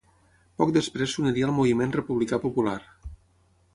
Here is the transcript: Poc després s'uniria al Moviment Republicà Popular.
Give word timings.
Poc 0.61 0.71
després 0.77 1.13
s'uniria 1.17 1.47
al 1.49 1.55
Moviment 1.59 1.93
Republicà 1.99 2.41
Popular. 2.47 2.77